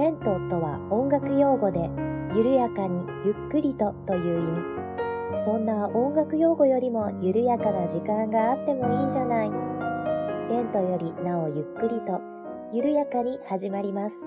[0.00, 1.90] レントとは音楽用語で、
[2.34, 5.44] 緩やかにゆっくりとという意味。
[5.44, 9.50] そんな音楽用語よりも緩やかな時間があってもいいじゃない。
[10.48, 12.18] レントよりなおゆっくりと、
[12.72, 14.18] 緩やかに始まります。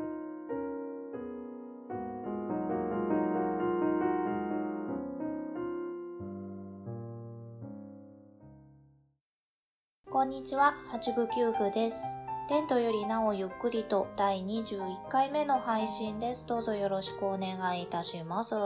[10.11, 12.22] こんにちは、八部九夫です。
[12.49, 16.45] レントよりなおゆっくりと第21回目の配信です。
[16.45, 18.53] どうぞよろしくお願いいたします。
[18.53, 18.57] え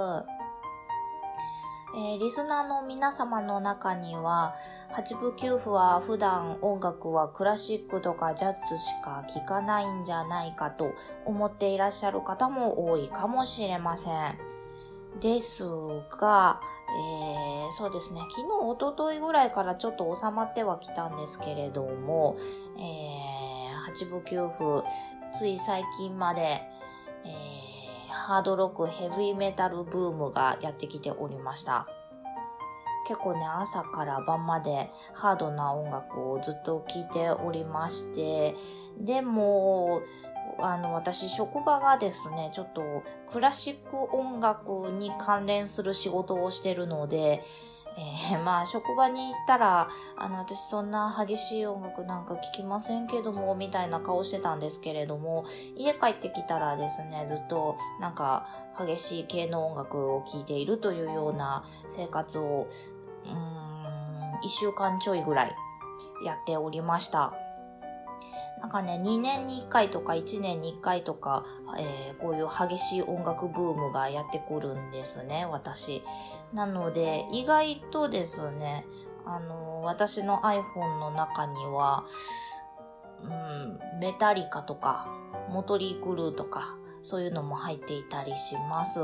[2.15, 4.55] ー、リスナーの皆様の中には、
[4.91, 10.93] 八部九夫は普段音楽はクラシックとかジャズしか聴かないんじゃないかと
[11.25, 14.37] 思っていらっしゃる方も多いかもしれません。
[15.19, 15.65] です
[16.19, 22.37] が、えー、そうですね、昨日、おとといぐらいからちょっと収まってはきたんですけれども、
[22.77, 23.46] えー、
[23.87, 24.83] 八部九夫、
[25.31, 31.87] つい最近まで、えー、ハードロック、ヘビーメタルブームがやってきておりました。
[33.07, 38.55] 結構ね、朝から晩までハードな音楽をずっと聴いておりまして、
[38.99, 40.01] でも、
[40.59, 42.81] あの、私、職場がですね、ちょっと
[43.25, 47.41] クラシック音楽に関連する仕事をしてるので、
[47.97, 55.45] えー、 まあ、職場に行ったら、あの、私そんな激しい音楽なんか聴きませんけども、みたいな顔してたんですけれども、
[55.75, 62.67] 家帰ってきたらですね、ずっとなんか激しい系の音楽を聴いているというような生活を、
[63.25, 65.55] うーん、一週間ちょいぐらい
[66.23, 67.46] やっておりました。
[68.59, 71.45] なんかね、2年に1回とか1年に1回とか、
[71.77, 76.03] えー、こういう激しい音楽ブームがやってくるんですね、私。
[76.53, 78.85] なので、意外とですね、
[79.25, 82.05] あのー、私の iPhone の中には、
[83.21, 85.07] うん、メタリカとか、
[85.49, 88.99] モトリークルーとか、そういうのも入っていたりします。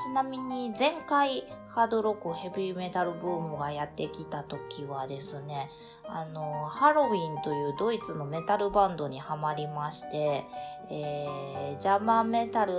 [0.00, 5.68] ちなみに前回ハードロックヘビーメタルブームがやってきた時はですね、
[6.08, 10.44] あの、ハロウィンというドイツのメタルバンドにはまりまして、
[10.90, 12.72] えー、ジャマンメタル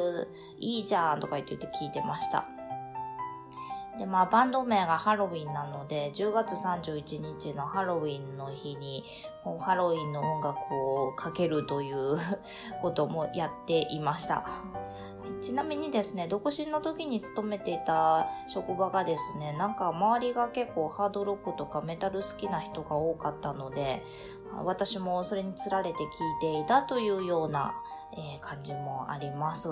[0.59, 2.60] いいじゃんとか言って聞いてました。
[3.97, 9.03] で、まあ、バンド名がハロウィンなので、10月31日のハロウィンの日に、
[9.59, 12.17] ハロウィンの音楽をかけるという
[12.81, 14.45] こともやっていました。
[15.41, 24.03] ちなみにですね、独身の時に勤めていた職場がですね、なんか周りが結構ハードロックとかメタル好きな人が多かったので、
[24.63, 26.09] 私もそれにつられて聞い
[26.39, 27.73] ていたというような、
[28.13, 29.69] えー、感じもあります。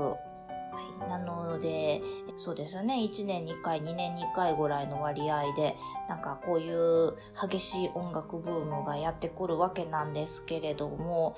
[0.72, 2.02] はい、なので、
[2.38, 11.36] そうですね、1年に1回、2年に1回ぐらいの割合で、なんかこういう激しい音楽ブームがやってくるわけなんですけれども、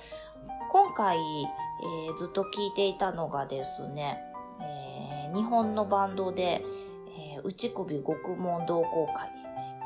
[0.70, 4.18] 今回、えー、ずっと聴いていたのがですね、
[4.60, 6.64] えー、日本のバンドで、
[7.34, 9.30] えー、内首獄門同好会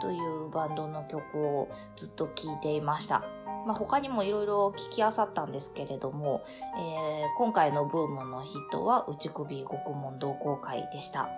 [0.01, 3.36] というバンドの曲をずっと聴いていました。
[3.67, 6.43] まあ、他にもいろいろ聞きあさったんですけれども、
[6.79, 11.29] えー、今回のブームのヒットは内首獄門同好会でした。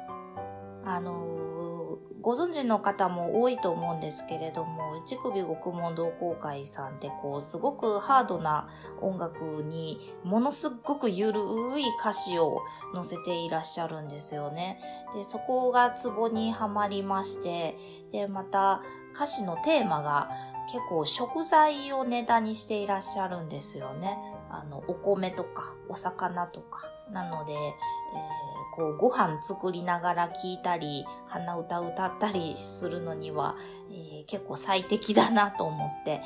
[0.84, 8.68] あのー、ご存知の方も多いと思うんですけれども、内首獄門同好会さんってこう、すごくハードな
[9.00, 11.40] 音楽にものすごくゆる
[11.78, 12.62] い歌詞を
[12.94, 14.78] 載せていらっしゃるんですよね。
[15.14, 17.76] で、そこがツボにはまりまして、
[18.10, 18.82] で、また
[19.14, 20.30] 歌詞のテーマが
[20.66, 24.18] 結構食材をネタにしていらっしゃるんですよね。
[24.50, 26.90] あの、お米とか、お魚とか。
[27.10, 28.48] なので、えー
[28.78, 33.56] こうご飯作りながら聞いたり、鼻歌歌ったりするのには、
[33.90, 36.20] えー、結構最適だなと思って、はい、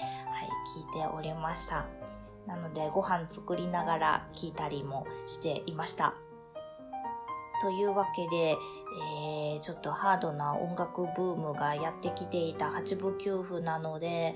[0.76, 1.86] 聞いておりました。
[2.46, 6.14] なのでご飯作りながら聞いたりもしていました。
[7.62, 8.58] というわけで、
[9.54, 14.34] えー、ちょっとハードな音楽ブームがやってきていた八部九夫なので、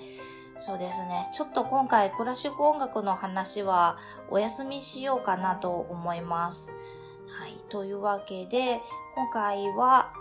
[0.59, 1.29] そうですね。
[1.33, 3.99] ちょっと今回クラシック音楽の話は
[4.31, 6.73] お休みしようかなと思います。
[7.29, 7.53] はい。
[7.69, 8.81] というわけで、
[9.17, 10.13] 今回は、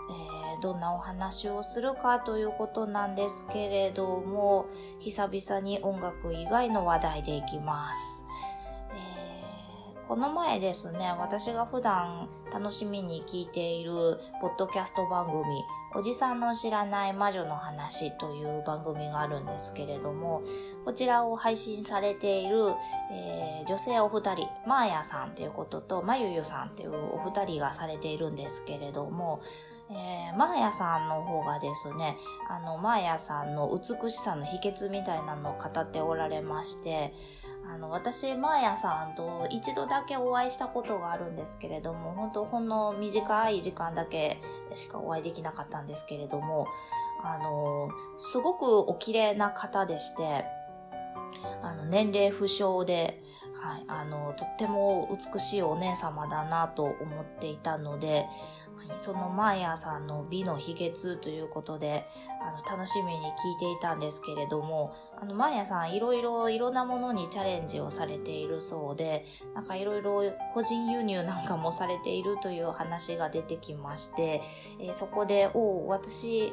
[0.54, 4.66] えー、どんなお話をするかということなんですけれども、
[4.98, 8.15] 久々に音楽以外の話題でいきます。
[10.08, 13.92] この前ですね、私が普段楽しみに聞いている
[14.40, 15.42] ポッドキャスト番組、
[15.96, 20.44] おじさんの知らない魔女の話という番組があるんですけれども、
[20.84, 22.56] こちらを配信されている、
[23.10, 29.42] えー、女性お二人、マーヤさんということと、まゆゆさんというお二人がされているんですけれども、
[29.90, 32.16] えー、マーヤさんの方がですね、
[32.48, 37.12] あの、マーヤさんの美しさの秘訣みたいなのを語っておられまして、
[37.68, 44.40] あの、私、マーヤさんと一度だけお会いしたことがあるんですけれども、本当ほんの短い時間だけ
[44.74, 46.66] しかお会いできなかったんですけれども、
[47.22, 50.44] あの、すごくお綺麗な方でして、
[51.62, 53.20] あの、年齢不詳で、
[53.54, 58.26] はい、あの、とっても美しいお姉様だなと思っていたので、
[58.94, 62.06] そのマーヤさんの美の秘訣ということで、
[62.40, 69.24] あの、楽しみに聞いていたんですけれども、あの、マーヤさんいろいろいろんなものにチャレンジをされているそうで、
[69.54, 70.22] なんかいろいろ
[70.52, 74.42] 個人輸入なんかもされているという話が出てきまして、
[74.80, 76.52] えー、そこで、お私、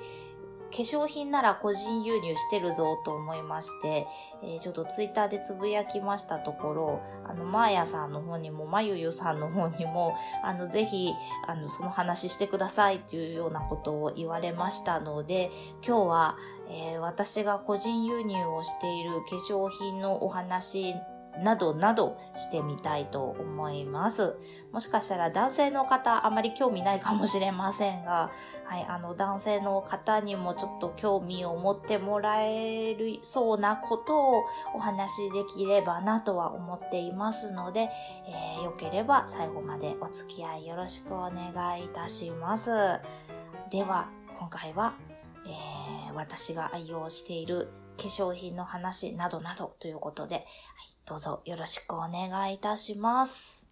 [0.74, 4.08] 化粧品なら個人輸入してるぞと思いまして、
[4.42, 11.14] えー、ちょっとツイッターでつぶやきましたところ、あの、マーヤさんの方にも、まゆゆさんの方にも、あの、ぜひ、
[11.48, 15.52] あの、その話してくださいというようなことを言われましたので、
[15.86, 16.38] 今日は、
[16.70, 20.96] えー、私が個人輸入をしている化粧品のお話
[21.41, 24.38] などなどしてみたいと思います。
[24.71, 28.31] もしかしたら男性の方あまり興味ないかもしれませんが、
[28.65, 34.44] はい、あの男性の方にもちょっと興味を持ってもらえるそうなことを
[34.75, 37.89] お話しできればなとは思っていますので、
[38.27, 42.69] えー、よければ最後までお付き合いよろしくお願いいたします。
[43.69, 44.94] では、今回は、
[45.45, 50.45] えー、私が愛用している化粧品の話などなどということで、はい、
[51.06, 53.68] どうぞよろしくお願いいたします。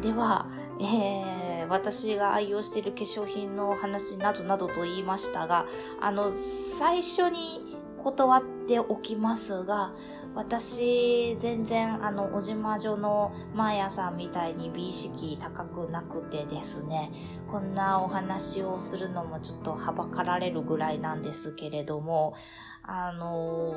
[0.00, 0.46] では、
[0.80, 5.66] えー、私が愛用している化粧品の話などなどと言いましたが、
[6.00, 7.60] あの、最初に
[7.98, 9.92] 断っておきますが、
[10.34, 17.10] 私、全然、あの、おじま女のマーヤさんみたいに美意識高くなくてですね、
[17.48, 22.34] こんなお話をするのもちょっとはばかられるぐらいなんですけれども、
[22.82, 23.74] あの、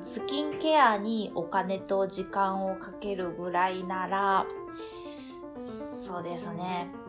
[0.00, 4.46] スキンケアにお金と時間をかけるぐらいなら、
[5.58, 7.03] そうですね。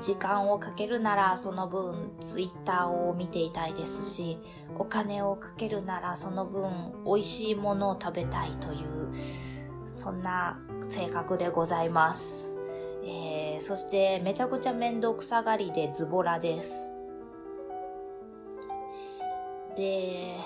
[0.00, 4.38] 時間をかけるならその分ツイッターを見ていたいですし、
[4.76, 6.70] お金をかけるならその分
[7.04, 9.10] 美味しいものを食べたいという、
[9.86, 10.58] そんな
[10.88, 12.58] 性格でございます。
[13.04, 16.96] えー、そしてめちゃくちゃ面倒くさがりでズボラです。
[19.76, 20.36] で、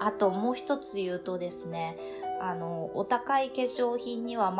[0.00, 1.96] あともう一つ言うとですね、
[2.40, 4.50] あの、お高い化粧品には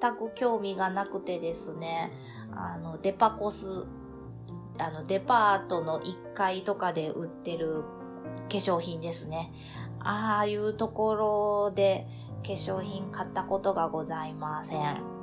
[0.00, 2.10] 全く興味がなくてですね、
[2.52, 3.86] あの、デパコス、
[4.78, 7.82] あの、デパートの1階とかで売ってる
[8.48, 9.52] 化粧品ですね。
[10.00, 12.06] ああいうところで
[12.44, 15.15] 化粧品買ったことがございません。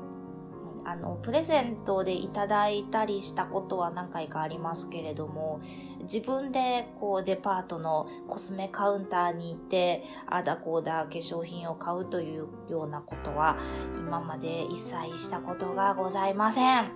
[0.85, 5.59] あの、プレゼントでいただいたりしたことは何回かありますけれども、
[6.01, 13.57] 自分でこうデパートのコスメカウンターに行って、あだこうだ化粧品を買うというようなことは
[13.97, 16.91] 今まで一切したことがございません。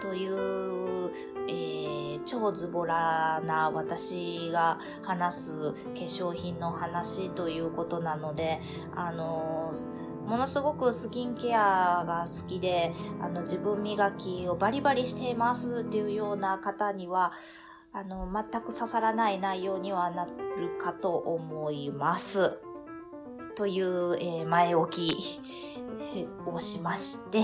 [0.00, 1.10] という、
[1.48, 8.60] えー、超ズボラな私が話す化粧品の話ということなので、
[8.94, 17.32] あのーものすごくスキンケアが好きで、あの、自分磨きをバリバリしていますっていうような方には、
[17.94, 20.32] あの、全く刺さらない内容にはなる
[20.78, 22.58] かと思います。
[23.56, 25.40] という、えー、前置き
[26.44, 27.42] をしまして、え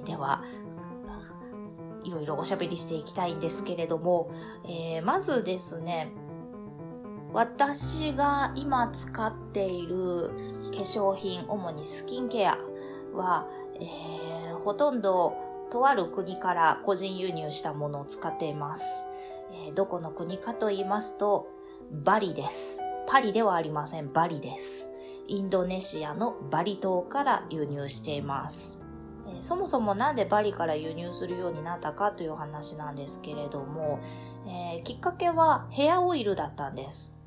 [0.00, 0.42] ー、では、
[2.02, 4.30] いろいろおしゃべりしていきたいんですけれども、
[4.64, 6.10] えー、まずですね、
[7.34, 12.58] 私が今使っている化粧品、主にスキンケア
[13.14, 13.46] は、
[13.80, 15.36] えー、ほとんど
[15.70, 19.06] とある国から個人輸入したものを使っています。
[19.66, 21.48] えー、どこの国かと言いますと、
[21.90, 22.80] バリです。
[23.06, 24.12] パリではありません。
[24.12, 24.90] バリです。
[25.26, 28.78] インドネシアのバリ島から輸入しています。
[29.26, 34.00] えー、そもそもなんでバリから輸入するようになったかという話なんですけれども、
[34.46, 37.17] えー、きっかけはヘアオイルだったんです。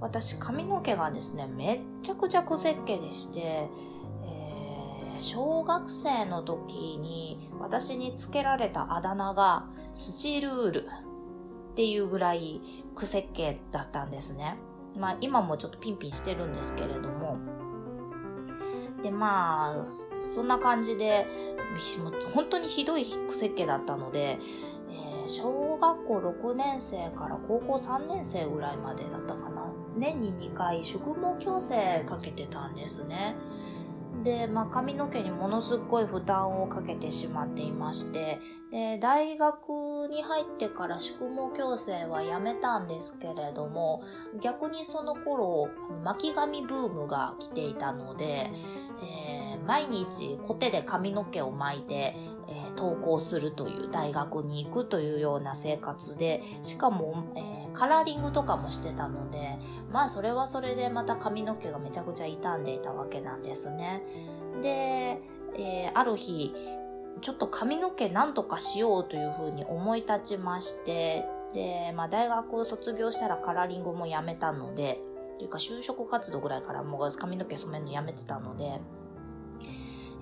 [0.00, 12.60] 私髪の毛がですね、めっちゃくちゃ癖っ気でして、えー、小学生の時に私につけられたあだ名がスチルールっていうぐらい
[12.94, 14.56] 癖っ気だったんですね。
[14.96, 17.38] まあ今もちょっとピンピンしてるんですけれども。
[19.02, 21.24] でまあ、そんな感じで、
[22.34, 24.40] 本当にひどい癖っ気だったので、
[25.28, 29.72] 小学校6年生から高校3年生ぐらいまでだったかな。
[29.96, 33.36] 年に2回宿毛矯正かけてたんですね。
[34.22, 44.02] で、まあ、髪の毛にものすごい負担をかけてしまっていまして、で、大学に入ってから宿毛矯正はやめたんですけれども、
[44.40, 45.68] 逆にその頃、
[46.04, 48.50] 巻き髪ブームが来ていたので、
[49.02, 52.16] えー、毎日コテで髪の毛を巻いて、
[52.48, 59.58] えー、登校するという大学に行くというような生活で、しかも、えーカラーリングとかもしてたので、
[59.92, 64.02] まあそれはそれでまた髪の毛がめちゃくちゃ傷んでいたわけなんですね。
[64.62, 65.20] で、
[65.56, 66.52] え、ある日、
[67.20, 71.24] ちょっと髪の毛なんとかしようというふうに思い立ちまして、
[71.54, 75.00] で、まあ大学卒業したらカラーリングもやめたので、
[75.38, 78.80] というか就職活動ぐらいからもう髪の毛染めるのやめてたので、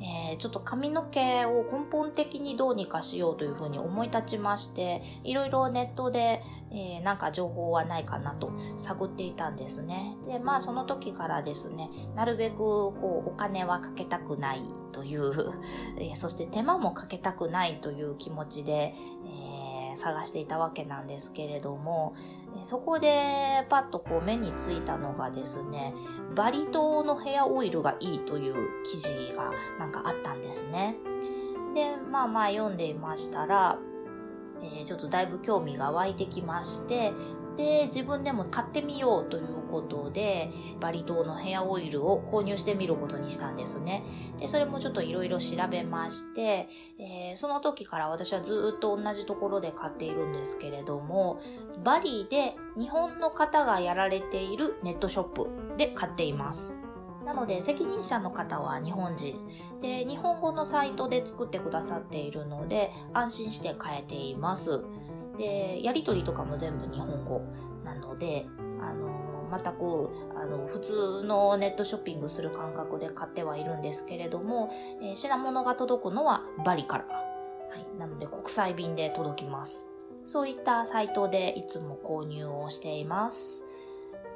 [0.01, 10.17] えー、ちょっと髪の毛を根本的にどうにかしようというふうに思い立ちまして、いろいろネットで、えー、なんか情報はないかなと探っていたんですね。
[10.25, 14.61] で、まあその時からですね、なるべくこうお金はかけたくない
[14.93, 15.33] という、
[15.99, 18.95] えー、そして手間もかけたくないという気持ちで、
[19.25, 19.56] えー
[19.97, 22.15] 探していたわけなんですけれども、
[22.63, 23.09] そこで
[23.69, 25.95] パッとこう目についたのがですね、
[26.35, 30.97] バリ島のヘアオイルがいいという記事がなんかあったんですね。
[31.75, 33.79] で、まあまあ読んでいましたら、
[34.63, 37.13] えー、ちょっとだいぶ興味が湧いてきまして、
[37.57, 44.05] で、自分でも買ってみようということで、バリ島のヘアオイルを購入してみることにしたんですね。
[44.39, 51.41] で、それもちょっといろいろ調べまして、えー、その時から私はずっと同じところで買っているんですけれども、
[51.83, 56.75] バリで日本の方がやられているネットショップで買っています。
[57.27, 59.37] なので責任者の方は日本人
[59.83, 64.85] で日本語のサイトで作ってくださっているので安心して買えています。
[65.39, 67.43] で、やりとりとかも全部日本語
[67.85, 68.47] なので、
[68.81, 74.71] あの、全く、あの、普通のネットショッピングする感覚で買ってはいるんですけれども、
[75.03, 77.05] えー、品物が届くのはバリから。
[77.05, 77.99] はい。
[77.99, 79.87] なので、国際便で届きます。
[80.25, 83.63] そういったサイトでいつも購入をしています。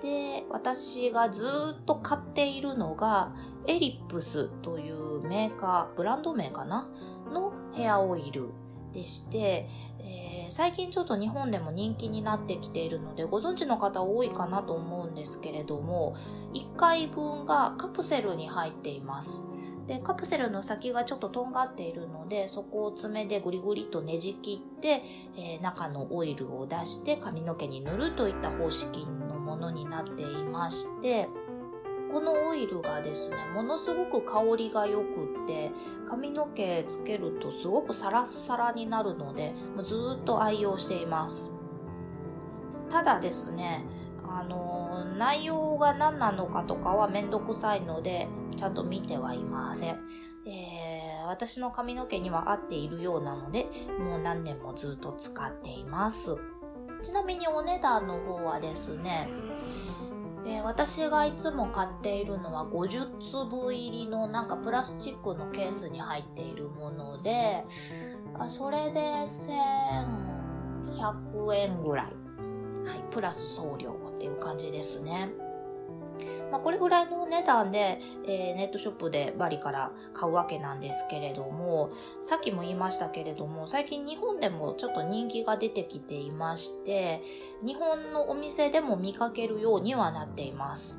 [0.01, 1.45] で、私がず
[1.81, 3.35] っと買っているのが、
[3.67, 6.89] エリップスというメーカー、ブランド名かな？
[7.31, 8.51] のヘアオイル
[8.93, 9.69] でして、
[10.05, 16.17] えー、最近ちょっと日本でも人気になってきているのでご存知の方多いかなと思うんですけれども
[16.55, 19.45] 1回分がカプセルに入っています。
[19.91, 25.03] でカプセルの先がちょっととんがっているのでそこを爪でグリグリとねじ切って、
[25.37, 31.29] えー、中のオイルを出して髪の毛に塗るといった方式のものになっていまして
[32.11, 35.71] このオイルがですね、ものすごく香りが良くって、
[36.09, 41.53] 髪の毛つけるとすごくサラッサラになるので、ずっと愛用しています。
[42.89, 43.85] ただですね、
[44.27, 48.27] あの、内容が何なのかとかはめんどくさいので、
[48.57, 49.99] ちゃんと見てはいません。
[50.47, 53.67] えー、私の髪の毛には合っているようなので、
[54.01, 56.37] もう何年もずっと使っています。
[57.03, 59.29] ちなみにお値段の方はですね、
[60.47, 67.65] えー、私がいつも買っているのは50粒入りのなんかプラスチックのケースに入っているもので、
[68.39, 72.07] あそれで1100円ぐらい。
[72.87, 75.31] はい、プラス送料っていう感じですね。
[76.51, 81.91] まあ、これぐらいの値段で、えー、ネットショップでバリから買うわけなんですけれども、
[82.23, 87.23] さっきも言いましたけれども、最近日本でもちょっと人気が出てきていまして、
[87.63, 90.99] 日本のお店でも見かけるようにはなっています。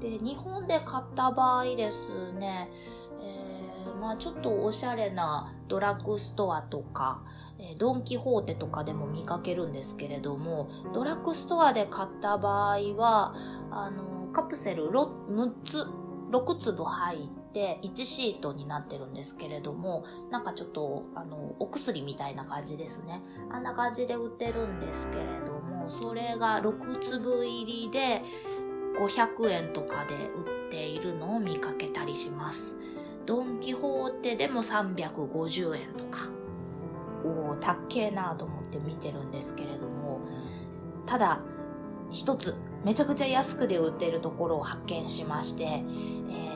[0.00, 2.70] で、日本で買った場合ですね、
[4.04, 7.22] まあちょっとおしゃれなドラッグストアとか、
[7.58, 13.34] えドン・キホーテとかでも見かけるんですけれども、ドラッグストアで買った場合は、
[13.70, 15.86] あの、カプセル 6, つ、
[16.30, 23.22] 6粒入って1シートになってるんですけれども、なんかちょっと、あの、お薬みたいな感じですね。
[23.50, 28.20] あんな感じで売ってるんですけれども、それが6粒入りで
[28.98, 32.78] 500円とかで売っているのを見かけたりします。
[34.24, 36.30] ドン・キホーテでも350円とか。
[37.24, 40.20] おお、たっけえなと思って見てるんですけれども、
[41.06, 41.40] ただ、
[42.10, 42.54] 一つ
[42.84, 45.68] めちゃくちゃ安くで売ってるところを発見しまして、え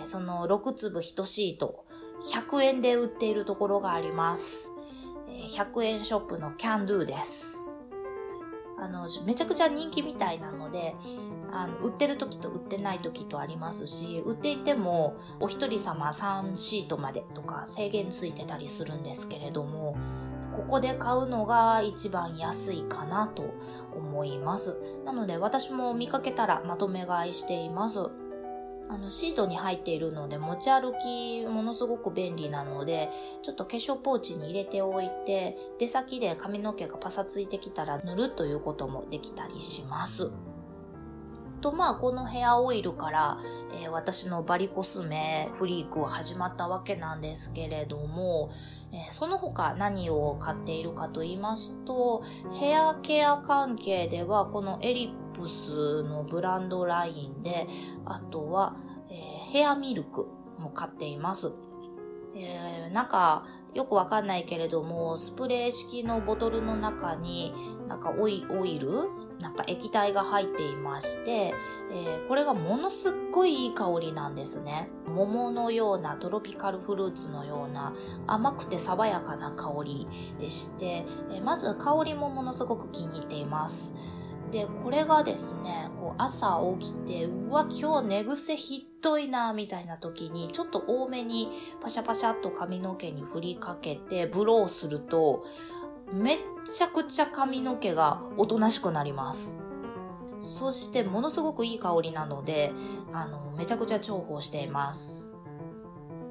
[0.03, 1.85] ー、その6粒1シート、
[2.33, 4.71] 100円で売っているところがあります。
[5.57, 7.77] 100円ショップのキャンドゥです。
[8.79, 10.95] あの、めちゃくちゃ人気みたいなので、
[11.53, 19.97] あの売ってる時と売ってない時とありますし、売っていてもお一人様3シートまでとか制限ついてたりするんですけれども、
[20.53, 23.55] ここで買うのが一番安いかなと
[23.95, 24.79] 思います。
[25.05, 28.01] なので私も見かけたらまとめ買いしています。
[28.91, 33.11] あの、シートに入っているので持ち歩きものすごく便利なので、
[33.43, 40.31] ちょっと化粧ポーチに入れておいて、出先で髪の毛がパサついてきたら塗るということもできたりします。
[41.61, 43.39] とまあこのヘアオイルから、
[43.73, 48.51] えー、私のバリコスメフリークは始まったわけなんですけれども、
[48.93, 52.23] えー、その他何を買っているかと言いますと
[52.59, 57.67] ヘアケア関係ではこのエリップスのブランドラインで
[58.05, 58.77] あとは、
[59.11, 61.53] えー、ヘアミルクも買っています。
[62.35, 63.45] えー、なんか
[63.75, 67.53] よくわかんないけれどもスプレー式のボトルの中に
[67.87, 68.89] なんかオイオイル？
[69.41, 74.91] なんか液体が入っていまして、えー、これがものすっごいいい香りなんですね。
[75.07, 77.95] 桃のようなトロピカルフルーツのような
[78.27, 80.09] 甘くて爽やかな香り
[80.41, 83.95] でして、えー、まず香りもものすごく気に入っています。
[84.51, 91.51] で、これがですね、こう朝起きて、うわ、今日寝癖ひどいな、みたいな時に、ちょっと多めに
[91.81, 95.45] パシャパシャっと髪の毛に振りかけて、ブローすると、
[96.13, 96.39] めっ
[96.73, 99.57] ちゃくちゃ髪の毛がおとなしくなります。
[100.39, 102.73] そしてものすごくいい香りなので、
[103.13, 105.29] あの、めちゃくちゃ重宝しています。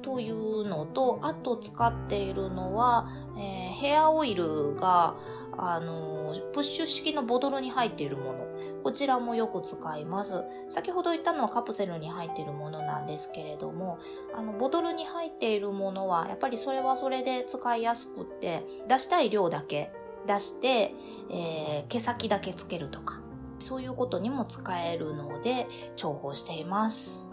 [0.02, 3.42] というのと、あと使っているのは、えー、
[3.74, 5.16] ヘアオイルが、
[5.56, 8.47] あの、プッシュ式のボトルに入っているもの。
[8.82, 10.44] こちらもよく使います。
[10.68, 13.98] 先ほど言ったのはカプセルに入っているものなんですけれども、
[14.34, 19.92] あの、ボトルに入っているものは、やっぱりそれはそれで使いやすくって、出したい量だけ
[20.26, 20.94] 出して、
[21.30, 23.20] えー、毛先だけつけるとか、
[23.58, 25.66] そういうことにも使えるので、
[25.96, 27.30] 重宝しています。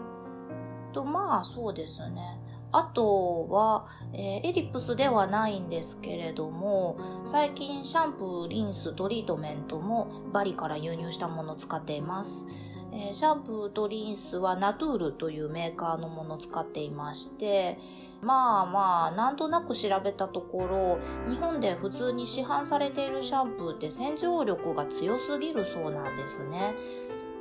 [0.92, 2.40] と、まあ、そうですね。
[2.72, 12.46] あとは、えー、エリプスではないんですけれども、最近シャンプー、リンス、トリートメントもバリから輸入したものを使っています。
[12.92, 17.78] えー、シャンプーとリンスはナトゥールというメーカーのものを使っていまして、
[18.22, 26.74] まあまあ、なんとなく調べたところ、日本で普通に市販されているシャンプーって洗浄力が強すぎるそうなんですね。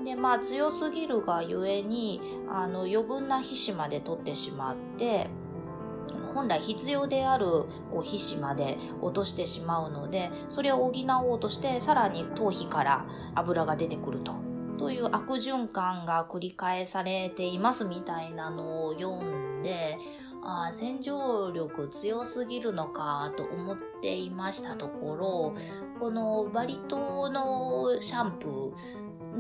[0.04, 5.28] でまあ強すぎるがゆえにあの余分な皮脂まで取ってしまって
[6.34, 7.46] 本来必要である
[7.92, 10.92] こう皮脂まで落としてしまうのでそれを補
[11.24, 14.34] おうとしてさらに頭皮から油が出てくると。
[14.78, 19.98] という悪循環が繰り返されていますみたいなのを読んで
[20.44, 25.56] あ洗浄力強すぎるのかと思っていましたところ
[26.00, 28.74] このバリ島のシャンプー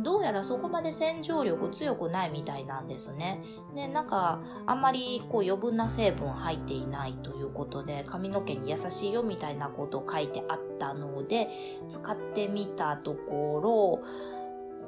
[0.03, 3.41] どうやらそこまで洗浄力強くないみたいなんですね。
[3.75, 11.49] で、なんか、あんまりこう余分な成分入っていないということで、髪の毛に優しいよみたいなことを書いてあったので、
[11.89, 14.03] 使ってみたところ、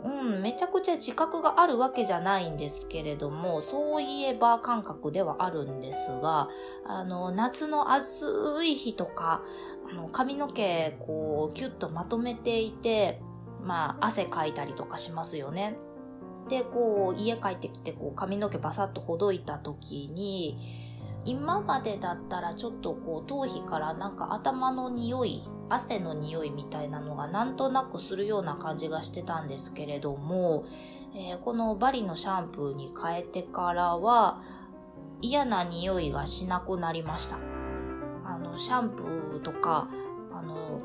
[0.04, 6.50] うん、めちゃくちゃ自覚があるわけじゃないんですけれども、そういえば感覚ではあるんですが、
[6.86, 9.44] あの、夏の暑い日とか、
[9.90, 13.22] あの髪の毛、こう、キュッとまとめていて、
[13.68, 15.78] まあ、汗かいたりとかしますよね。
[16.50, 20.58] で、こう、家帰ってきて、こう、髪の毛バサッとほどいた時に、
[21.28, 30.64] 今までだったらちょっとこう頭皮からなんか頭の匂い汗の匂いみたいなのがなんとなくするような感じがしてたんですけれども、
[31.14, 34.40] えー、このバリのシャンプーに変えてからは
[35.22, 37.40] 嫌な匂いがしなくなりました
[38.24, 39.90] あのシャンプーとか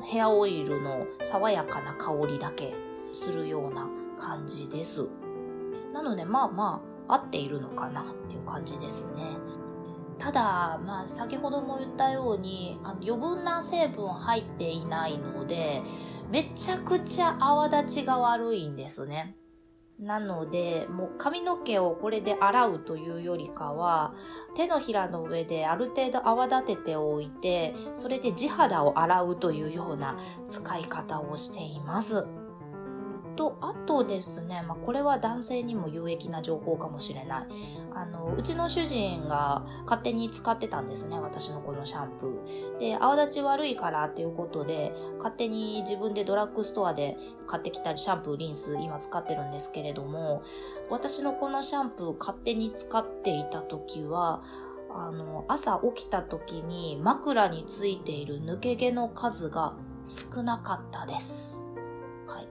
[0.03, 2.73] ヘアオイルの爽やかな香りだけ
[3.11, 3.87] するような
[4.17, 5.07] 感じです。
[5.93, 9.23] なのでまあまあ合っているのかなっていう感じですね。
[10.17, 15.81] ただ、まあ先ほども言ったようにあの余分な成分入っていないので
[16.29, 19.35] めちゃくちゃ泡立ちが悪いんですね。
[20.03, 24.13] なので、もう髪の毛をこれで洗うというよりかは、
[24.53, 30.17] 手のひらの上である程度泡立てておいて、それで地肌を洗うというような
[30.49, 32.27] 使い方をしています。
[33.35, 37.47] と、あとですね、まあ、これは男性にも有益な情報かもしれない。
[37.93, 42.77] あの、うちの主人が勝手に使ってたんですね、私のこのシャンプー。
[42.79, 47.17] で、泡立ち悪いからっていうことで、勝手に自分でドラッグストアで
[47.47, 50.43] 買ってきたシャンプー、リンス、今使ってるんですけれども、
[50.89, 54.41] 私のこのシャンプー勝手に使っていた時は、
[54.95, 61.62] あの、朝起きた時に枕についている抜け毛の数が少なかったです。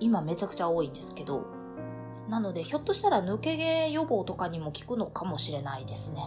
[0.03, 1.47] 今めちゃくちゃ多いんですけど、
[2.29, 6.23] なのでひょっとしたら抜け毛予防とかにも効くのかもしれないですね。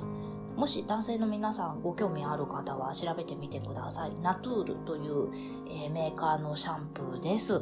[0.56, 4.14] もし男性の皆さんご興味ある方は調べてみてください。
[4.22, 5.30] ナトゥールという、
[5.68, 7.62] えー、メーカーのシャンプーです。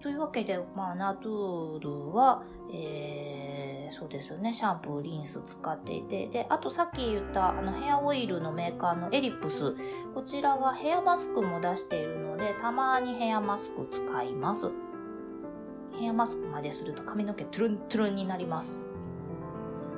[0.00, 2.42] というわけで、まあ、ナトゥールは、
[2.72, 9.74] えー、そうですね、シャンプー、リンス使っていて、で、あとさっき言ったあのヘアオイルのメーカーのエリプス、
[10.14, 14.70] こちらがヘアマスクも出しているので、たまにヘアマスク使います。
[15.98, 18.86] ヘアマスクまですると髪の毛トゥルントゥルンになります。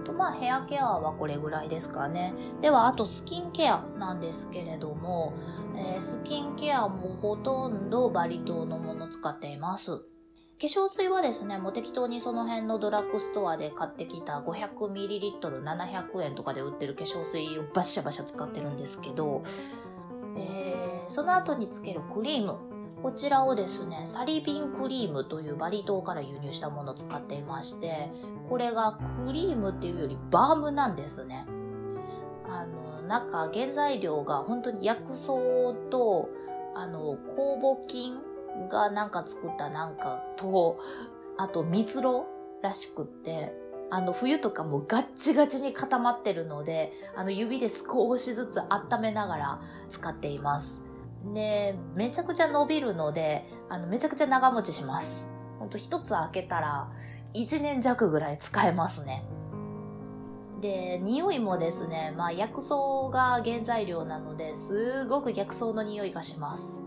[0.05, 2.33] とまあヘアケアはこれぐらいですかね。
[2.61, 5.35] ではあとスキンケアなんですけれども、
[5.77, 10.03] えー、スキンケアもほとんどバリ島のもの使っています。
[10.61, 19.43] 化粧水はですね、もう適当にその辺のドラッグストアで買ってきた 500ml700 円とかで売ってる化粧水をバシャバシャ使ってるんですけど、
[20.37, 22.70] えー、その後につけるクリーム。
[23.03, 28.11] こちらをですね、サリビンクリームというバリ島から輸入したものを使っていまして、
[28.49, 31.47] これがクリームっていうよりバームなんですね。
[32.49, 35.33] あの、中、原材料が本当に薬草
[35.91, 36.29] と、
[36.75, 38.19] あの、酵母菌
[38.69, 40.79] がなんか作ったなんかと、
[41.39, 42.27] あと蜜ろ
[42.63, 43.55] らしくって、
[43.91, 50.90] あの、冬とかもガッチガチに固まってるので、あの、指で少しずつ温めながら使っています。
[51.25, 55.29] で、めちゃくちゃ伸びるので、あの、めちゃくちゃ長持ちします。
[55.59, 56.91] ほんと一つ開けたら、
[57.35, 59.23] 1年弱ぐらい使えますね。
[60.61, 66.83] で、匂いもですね、まあ薬草が原材料なので、すごく薬草の匂いがします。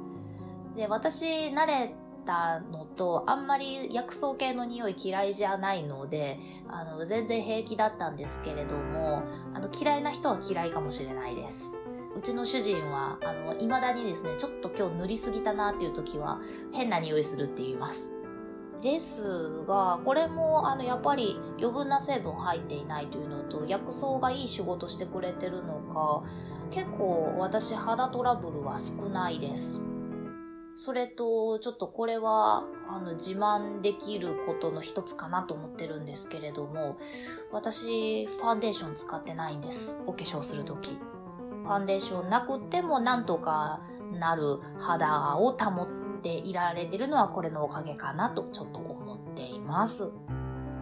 [0.76, 1.94] で、私慣れ
[2.26, 11.74] たのと、あんまり薬草系の匂い嫌いじゃないので、あの、全然平気だったんですけれども、あの、嫌いな人は嫌いかもしれないです。
[12.16, 16.40] うちの主人は、あの、未だにですね、ちょっと今日塗りすぎたなっていう時は、
[16.72, 18.12] 変な匂いするって言います。
[18.82, 26.24] ですが、これも、あの、やっぱり余分な成分入っていないというのと、薬草がいい仕事してくれてるのか、
[26.70, 29.82] 結構私肌トラブルは少ないです。
[30.76, 36.98] それと、ちょっとこれは、あの、自慢できることの一つかなと思ってるんですけれども、
[37.52, 40.02] 私、ファンデーション使ってないんです。
[40.08, 40.98] お化粧するとき。
[41.64, 45.88] ファンデーションなくてもなんとかなる肌を保っ
[46.22, 50.12] ていられてるのはこれのおかげかなとちょっと思っています。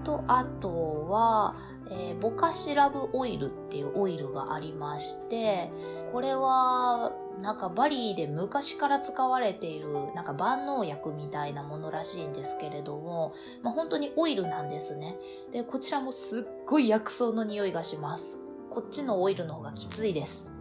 [0.03, 1.55] と、あとは、
[1.89, 5.71] えー、ボカシラブオイルっていうオイルがありまして、
[6.11, 15.17] これは、なんかバリーで昔から使われている、なんか万能薬みたいなものらしいんですけれども、まあ、本当にオイルなんですね。
[15.51, 18.39] で、こちらもすっごい薬草の匂いがします。
[18.69, 20.51] こっちのオイルの方がきついです。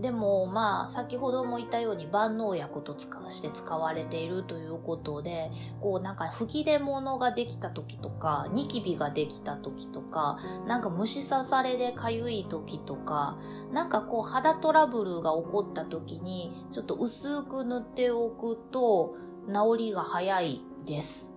[0.00, 13.38] でもまあ先ほども言ったように万能薬として使われているということでこうなんか吹き出物ができた時とかニキビができた時とかなんか虫刺されでかゆい時とか
[13.72, 19.16] なんかこう肌トラブルが起こった時にちょっと薄く塗っておくと
[19.48, 21.34] 治りが早いです。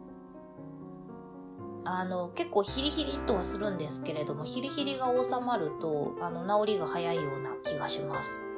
[1.84, 8.51] あの、結構ヒリヒリとはするんですけれども、ヒリヒリが収まると、あの、治りが早いような気がします。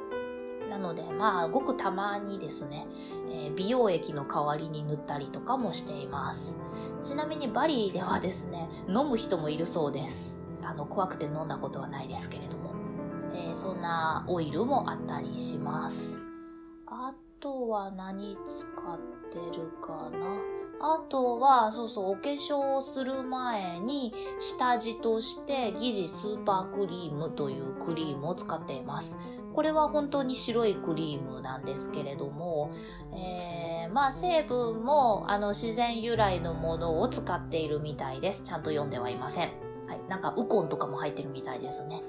[0.74, 2.88] なので、まあ、ごくたまにですね、
[3.30, 6.58] え、美容液の代わりに塗ったりとかもしています。
[7.04, 10.42] ちなみにバリーではですね、飲む人もいるそうです。
[10.64, 12.72] あの、怖くて飲んだことはないですけれども。
[13.34, 16.20] えー、そんなオイルもあったりします。
[16.88, 18.98] あとは何使っ
[19.30, 20.26] てるかな？
[20.80, 29.16] あとは、そうそう、お化粧をする前に、下地として、疑似スーパークリームというクリームを使っています。
[29.54, 32.72] これは本当に白いクリームなんですけれども、
[33.12, 38.42] えー、まあ成分もあの自然由来のものを使っているみたいです。
[38.42, 39.52] ちゃんと読んではいません。
[39.86, 40.00] はい。
[40.08, 42.02] なんかウコンとかも入ってるみたいですね。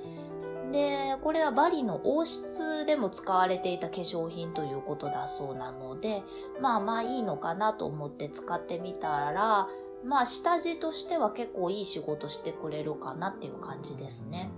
[0.71, 6.23] で、これはバリの王室でも使われていた化粧品ということだそうなので、
[6.61, 9.67] まあまあいいのかなと思って使ってみたら、
[10.03, 14.49] まあ下地としては結構いい仕事してくれるかなっていう感じですね。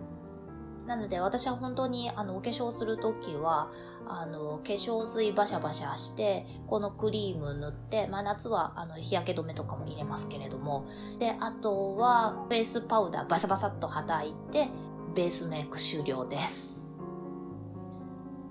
[0.88, 3.70] なので私は本当にあのお化粧するときは
[4.08, 10.88] あの化粧水バシャバシャしてこのクリーム塗って、まあ、夏はあの日焼け止めとかも入れますけれども。
[11.20, 14.70] であとはベースパウダーバサバサっとはたいて
[15.14, 17.02] ベースメイク終了です。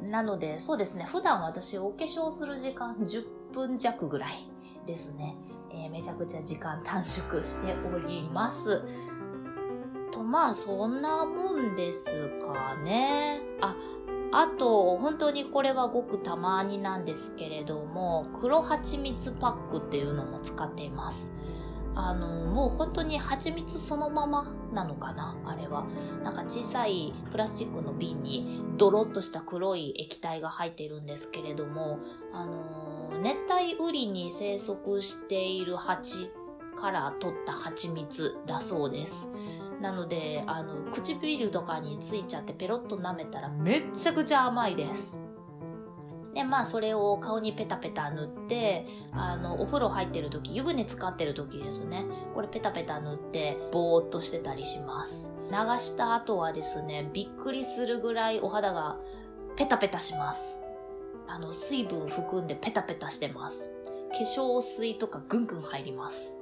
[0.03, 1.05] なのでそうですね。
[1.05, 4.51] 普段私お化粧する時間10分弱ぐらい
[4.87, 5.37] ですね、
[5.73, 8.83] えー、めちゃくちゃ時間短縮しております。
[10.17, 13.43] と、まあ、そんなもんですかね。
[13.61, 13.77] あ、
[14.33, 21.35] あと、本当にこれはごくたまになんですけれども、黒蜂蜜パックっていうのも使っています。
[21.95, 25.87] あの、もう本当に蜂蜜そのままなのかなあれは。
[26.25, 31.99] なんか小さいプラスチックの瓶にドロッとした黒い液体が入っているんですけれども、
[32.33, 36.31] あの、熱帯雨林に生息している蜂
[36.77, 39.29] から取った蜂蜜だそうです。
[39.87, 45.21] なので、あの、唇とかについちゃってペロッと舐めたらめっちゃくちゃ甘いです。
[46.35, 52.05] で、まあ、それを顔にペタペタ塗って、あの、お風呂入ってる時、湯船使ってる時ですね。
[52.35, 55.31] これペタペタ塗って、ぼーっとしてたりします。
[55.53, 58.99] 流した後はですね、びっくりするぐらいお肌が
[59.55, 60.61] ペタペタします。
[61.29, 63.71] あの、水分含んでペタペタしてます。
[64.11, 66.36] 化粧水とかぐんぐん入ります。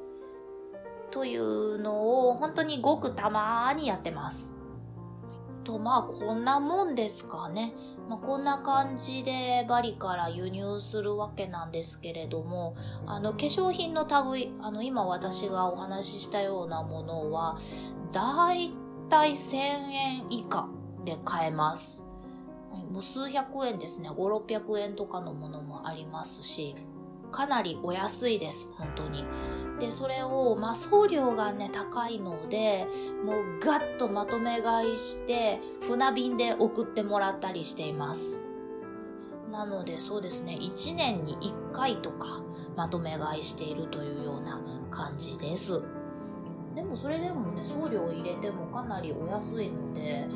[1.14, 4.53] というのを本当にごくたまーにやってます。
[5.62, 7.72] と、まあこんなもんですかね。
[8.09, 12.74] まあ、こんな感じでバリから輸入するわけなんですけれども、
[13.07, 17.61] あの化粧品の類、あの今私がお話ししたようなものは、
[18.11, 18.72] だい
[19.09, 20.68] たい1000円以下
[21.05, 22.05] で買えます。
[22.72, 24.11] はいもう数百円ですね。
[24.11, 26.74] 5、600円とかのものもありますし、
[27.34, 29.24] かなりお安いです、本当に。
[29.80, 32.86] で、それを、まあ、送料がね、高いので、
[33.24, 38.44] もうガッとまとめ買いして、船便で送ってもらったりしています。
[39.50, 42.44] なので、そうですね、1年に1回とか、
[42.76, 44.60] まとめ買いしているというような
[44.92, 45.82] 感じです。
[46.76, 50.28] でも、それでもね、送料入れてもかなりお安いので、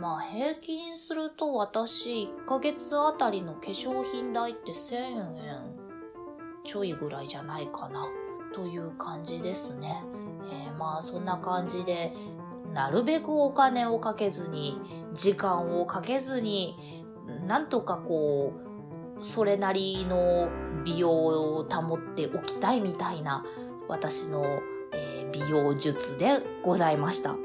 [0.00, 5.36] まあ、平均すると私、1ヶ月あたりの化粧品代って1000円
[6.64, 8.06] ちょいぐらいじゃないかな。
[8.52, 10.02] という感じですね。
[10.52, 12.12] えーまあそんな感じで、
[12.74, 14.80] なるべくお金をかけずに、
[15.12, 17.04] 時間をかけずに、
[17.46, 18.52] なんとかこ
[19.18, 20.48] う、それなりの
[20.84, 23.44] 美容を保っておきたいみたいな
[23.88, 24.44] 私の、
[24.92, 27.36] えー美容術でございました。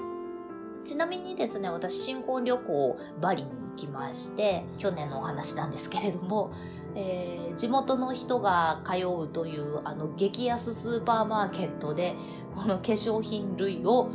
[0.83, 6.51] ちなみにですね、私新婚旅行バリに行きまして、去年のお話なんですけれども、
[6.95, 12.15] えー地元の人が通うというあの激安スーパーマーケットで
[12.53, 14.09] この化粧品類を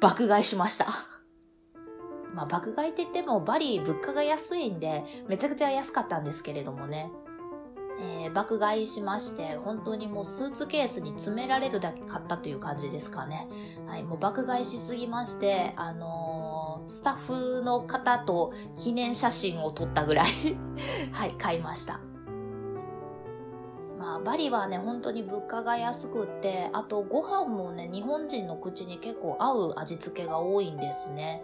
[0.00, 0.86] 爆買いしました。
[2.34, 7.10] まあ爆買いって言ってもバリ物価が安いんでめちゃくちゃ安かったんですけれどもね。
[8.00, 13.46] えー爆買いしまして本当にもうスーツケースに詰められるだけ買ったという感じですかね。
[13.86, 20.28] はい、もう爆買いしすぎまして、あのースタッフの方と記念写真を撮ったぐらい
[21.12, 22.00] はい、買いました。
[24.00, 31.42] まあ、バリはね、本当に物価が安くって、あとご飯もね、日本人の口に結構合う味付けが多いんですね。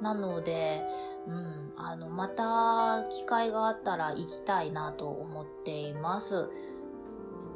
[0.00, 0.82] なので、
[1.28, 6.50] うん、あの、また機会があったら行きたいなと思っています。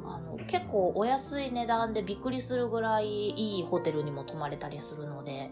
[0.05, 5.49] あの、結構お安い値段でびっくりするぐらいいいホテルにも泊まれたりするので、はい、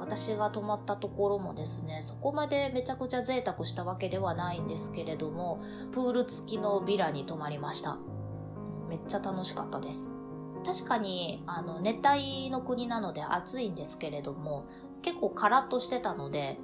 [0.00, 5.62] 私が泊まったところもですね、そこまでめちゃくちゃ贅沢したわけではないんですけれども、
[5.92, 7.98] プール付きのビラに泊まりました。
[8.88, 10.16] めっちゃ楽しかったです。
[10.64, 14.66] 確かに、あの、熱帯の国なので暑いんですけれども、
[15.02, 16.58] 結構カラッとしてたので、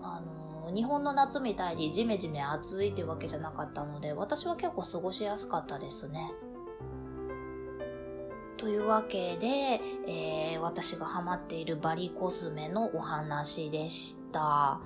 [0.00, 6.32] うん、あの、日本の夏みたいにジメジメ暑いってわけじゃなかったので、私は結構過ごしやすかったですね。
[8.58, 14.80] というわけで、えー私がハマっているバリコスメのお話でした。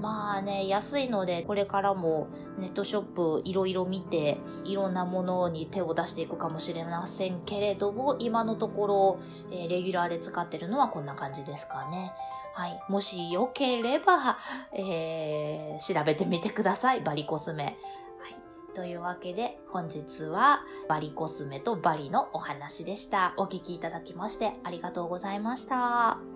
[0.00, 2.28] まあね、安いので、これからも
[2.58, 9.18] ネットショップいろいろ見て、いろんなものに手を出していくかもしれませんけれども、今のところ、
[9.50, 12.12] えーレギュラーで使ってるのはこんな感じですかね。
[12.54, 12.82] はい。
[12.88, 14.38] もしよければ、
[14.72, 17.00] えー調べてみてください。
[17.00, 17.64] バリコスメ。
[17.64, 18.36] はい。
[18.74, 23.34] というわけで、本日はバリコスメとバリのお話でした。
[23.36, 26.35] お聞きいただきましてありがとうございました。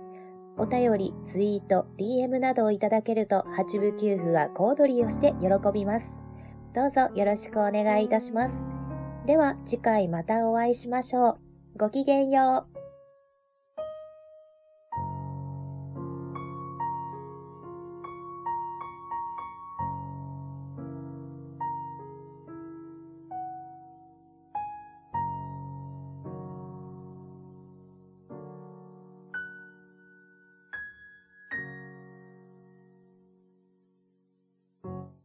[0.57, 6.21] お便り、ツイート、DM などをいただけると、八部九夫は小躍りをして喜びます。
[6.73, 8.69] どうぞよろしくお願いいたします。
[9.25, 11.39] では、次回またお会いしましょう。
[11.77, 12.70] ごきげんよう。